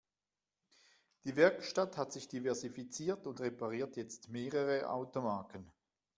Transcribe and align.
Die 1.25 1.35
Werkstatt 1.35 1.95
hat 1.95 2.11
sich 2.11 2.27
diversifiziert 2.27 3.27
und 3.27 3.39
repariert 3.39 3.97
jetzt 3.97 4.29
mehrere 4.29 4.89
Automarken. 4.89 5.71